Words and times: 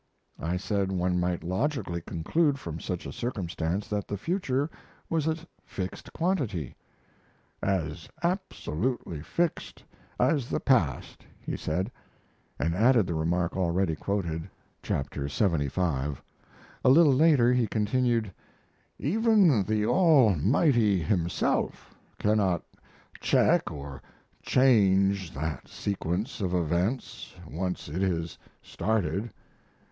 I 0.39 0.57
said 0.57 0.91
one 0.91 1.19
might 1.19 1.43
logically 1.43 2.01
conclude 2.01 2.57
from 2.57 2.79
such 2.79 3.05
a 3.05 3.11
circumstance 3.13 3.87
that 3.89 4.07
the 4.07 4.17
future 4.17 4.67
was 5.11 5.27
a 5.27 5.35
fixed 5.63 6.11
quantity. 6.11 6.75
"As 7.61 8.09
absolutely 8.23 9.21
fixed 9.21 9.83
as 10.19 10.49
the 10.49 10.59
past," 10.59 11.23
he 11.39 11.55
said; 11.55 11.91
and 12.57 12.73
added 12.73 13.05
the 13.05 13.13
remark 13.13 13.55
already 13.55 13.95
quoted. 13.95 14.49
[Chap. 14.81 15.11
lxxv] 15.11 16.17
A 16.83 16.89
little 16.89 17.13
later 17.13 17.53
he 17.53 17.67
continued: 17.67 18.33
"Even 18.97 19.61
the 19.63 19.85
Almighty 19.85 20.99
Himself 21.03 21.93
cannot 22.17 22.63
check 23.19 23.69
or 23.69 24.01
change 24.41 25.31
that 25.35 25.67
sequence 25.67 26.41
of 26.41 26.55
events 26.55 27.35
once 27.47 27.87
it 27.87 28.01
is 28.01 28.39
started. 28.63 29.29